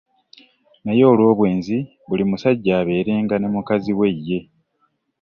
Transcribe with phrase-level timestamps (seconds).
[0.83, 4.39] Naye, olw'obwenzi, buli musajja abeerenga ne mukazi we ye.